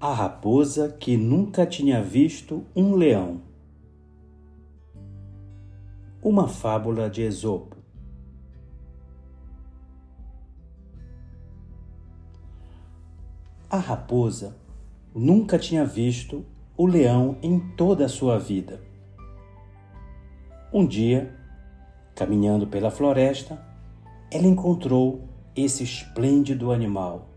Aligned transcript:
A 0.00 0.12
raposa 0.12 0.90
que 1.00 1.16
nunca 1.16 1.64
tinha 1.64 2.02
visto 2.02 2.62
um 2.76 2.94
leão. 2.94 3.40
Uma 6.22 6.46
fábula 6.46 7.08
de 7.08 7.22
Esopo. 7.22 7.76
A 13.70 13.78
raposa 13.78 14.54
nunca 15.14 15.58
tinha 15.58 15.86
visto 15.86 16.44
o 16.76 16.86
leão 16.86 17.38
em 17.42 17.58
toda 17.74 18.04
a 18.04 18.08
sua 18.08 18.38
vida. 18.38 18.82
Um 20.72 20.86
dia, 20.86 21.34
caminhando 22.14 22.66
pela 22.66 22.90
floresta, 22.90 23.73
ela 24.34 24.48
encontrou 24.48 25.22
esse 25.54 25.84
esplêndido 25.84 26.72
animal 26.72 27.28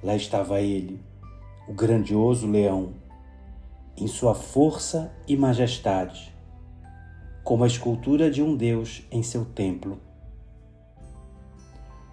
Lá 0.00 0.14
estava 0.14 0.60
ele, 0.60 1.02
o 1.66 1.72
grandioso 1.72 2.48
leão, 2.48 2.90
em 3.96 4.06
sua 4.06 4.32
força 4.32 5.12
e 5.26 5.36
majestade, 5.36 6.32
como 7.42 7.64
a 7.64 7.66
escultura 7.66 8.30
de 8.30 8.40
um 8.40 8.54
deus 8.54 9.02
em 9.10 9.24
seu 9.24 9.44
templo. 9.44 9.98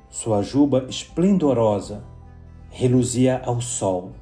Sua 0.10 0.42
juba 0.42 0.88
esplendorosa 0.90 2.04
reluzia 2.72 3.40
ao 3.46 3.62
sol, 3.62 4.14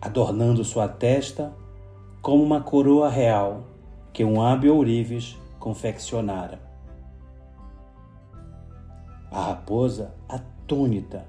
adornando 0.00 0.64
sua 0.64 0.88
testa 0.88 1.54
como 2.20 2.42
uma 2.42 2.60
coroa 2.60 3.08
real 3.08 3.62
que 4.12 4.24
um 4.24 4.42
hábil 4.42 4.74
ourives 4.74 5.38
confeccionara. 5.64 6.60
A 9.30 9.46
raposa, 9.46 10.14
atônita, 10.28 11.26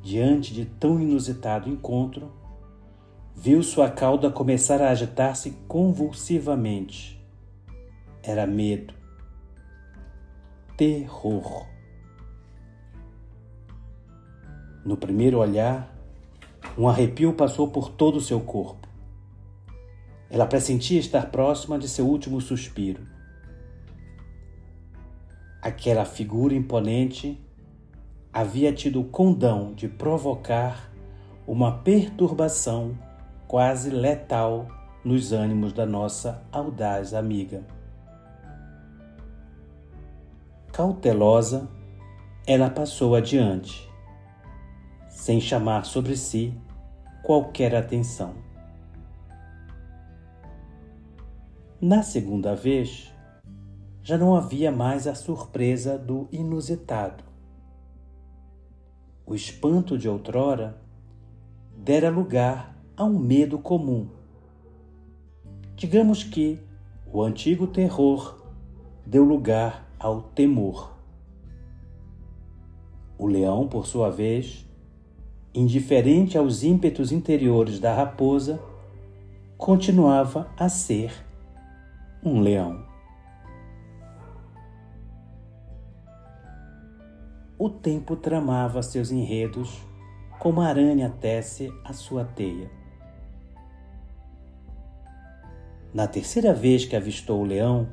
diante 0.00 0.54
de 0.54 0.64
tão 0.64 1.00
inusitado 1.00 1.68
encontro, 1.68 2.30
viu 3.34 3.64
sua 3.64 3.90
cauda 3.90 4.30
começar 4.30 4.80
a 4.80 4.90
agitar-se 4.90 5.50
convulsivamente. 5.66 7.20
Era 8.22 8.46
medo, 8.46 8.94
terror. 10.76 11.66
No 14.84 14.96
primeiro 14.96 15.38
olhar, 15.38 15.92
um 16.78 16.88
arrepio 16.88 17.32
passou 17.32 17.66
por 17.72 17.90
todo 17.90 18.18
o 18.18 18.22
seu 18.22 18.38
corpo. 18.40 18.86
Ela 20.30 20.46
pressentia 20.46 21.00
estar 21.00 21.28
próxima 21.32 21.76
de 21.76 21.88
seu 21.88 22.06
último 22.06 22.40
suspiro. 22.40 23.12
Aquela 25.64 26.04
figura 26.04 26.52
imponente 26.52 27.42
havia 28.30 28.70
tido 28.70 29.00
o 29.00 29.04
condão 29.04 29.72
de 29.72 29.88
provocar 29.88 30.92
uma 31.46 31.78
perturbação 31.78 32.98
quase 33.48 33.88
letal 33.88 34.68
nos 35.02 35.32
ânimos 35.32 35.72
da 35.72 35.86
nossa 35.86 36.46
audaz 36.52 37.14
amiga. 37.14 37.64
Cautelosa, 40.70 41.66
ela 42.46 42.68
passou 42.68 43.14
adiante, 43.14 43.90
sem 45.08 45.40
chamar 45.40 45.86
sobre 45.86 46.14
si 46.14 46.52
qualquer 47.22 47.74
atenção. 47.74 48.34
Na 51.80 52.02
segunda 52.02 52.54
vez, 52.54 53.13
já 54.04 54.16
não 54.16 54.36
havia 54.36 54.70
mais 54.70 55.08
a 55.08 55.16
surpresa 55.16 55.98
do 55.98 56.28
inusitado 56.30 57.34
o 59.26 59.34
espanto 59.34 59.96
de 59.96 60.08
outrora 60.08 60.76
dera 61.76 62.10
lugar 62.10 62.76
a 62.96 63.04
um 63.04 63.18
medo 63.18 63.58
comum. 63.58 64.08
Digamos 65.76 66.22
que 66.22 66.58
o 67.10 67.22
antigo 67.22 67.66
terror 67.66 68.38
deu 69.06 69.24
lugar 69.24 69.88
ao 69.98 70.20
temor. 70.22 70.92
O 73.16 73.26
leão, 73.26 73.66
por 73.66 73.86
sua 73.86 74.10
vez, 74.10 74.66
indiferente 75.54 76.36
aos 76.36 76.62
ímpetos 76.62 77.10
interiores 77.10 77.80
da 77.80 77.94
raposa, 77.94 78.60
continuava 79.56 80.50
a 80.56 80.68
ser 80.68 81.12
um 82.22 82.40
leão. 82.40 82.93
O 87.58 87.68
tempo 87.68 88.16
tramava 88.16 88.82
seus 88.82 89.10
enredos 89.10 89.80
como 90.38 90.60
a 90.60 90.66
aranha 90.66 91.14
tece 91.20 91.72
a 91.84 91.92
sua 91.92 92.24
teia. 92.24 92.70
Na 95.92 96.08
terceira 96.08 96.52
vez 96.52 96.84
que 96.84 96.96
avistou 96.96 97.40
o 97.40 97.44
leão, 97.44 97.88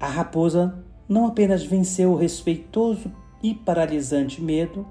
a 0.00 0.06
raposa 0.06 0.82
não 1.06 1.26
apenas 1.26 1.62
venceu 1.62 2.12
o 2.12 2.16
respeitoso 2.16 3.12
e 3.42 3.54
paralisante 3.54 4.40
medo 4.40 4.86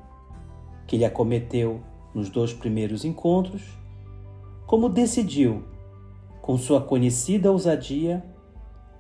que 0.86 0.98
lhe 0.98 1.06
acometeu 1.06 1.82
nos 2.14 2.30
dois 2.30 2.54
primeiros 2.54 3.04
encontros, 3.04 3.64
como 4.68 4.90
decidiu, 4.90 5.64
com 6.42 6.58
sua 6.58 6.82
conhecida 6.82 7.52
ousadia, 7.52 8.24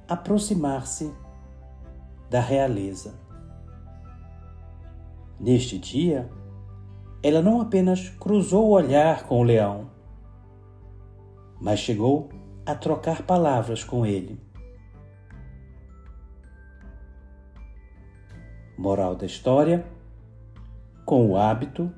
aproximar-se 0.08 1.14
da 2.30 2.40
realeza. 2.40 3.14
Neste 5.42 5.80
dia, 5.80 6.30
ela 7.24 7.42
não 7.42 7.62
apenas 7.62 8.10
cruzou 8.10 8.68
o 8.68 8.74
olhar 8.74 9.24
com 9.24 9.42
o 9.42 9.44
leão, 9.44 9.90
mas 11.60 11.80
chegou 11.80 12.30
a 12.64 12.76
trocar 12.76 13.24
palavras 13.24 13.84
com 13.84 14.06
ele. 14.06 14.40
Moral 18.78 19.16
da 19.16 19.26
história: 19.26 19.84
com 21.08 21.32
o 21.32 21.36
hábito, 21.36 21.92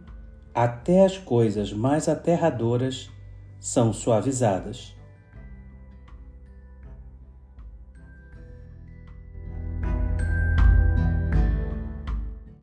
até 0.56 1.04
as 1.04 1.18
coisas 1.18 1.74
mais 1.74 2.08
aterradoras 2.08 3.12
são 3.60 3.92
suavizadas. 3.92 4.96